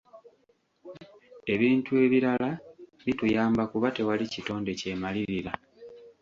[1.53, 2.49] Ebintu ebirala
[3.05, 5.51] bituyamba kuba tewali kitonde kyemalirira.